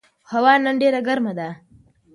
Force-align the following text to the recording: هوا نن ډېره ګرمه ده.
هوا 0.31 0.53
نن 0.63 0.75
ډېره 0.81 0.99
ګرمه 1.07 1.33
ده. 1.39 1.49